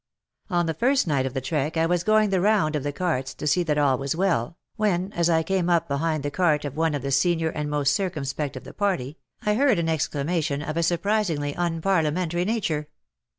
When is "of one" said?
6.65-6.95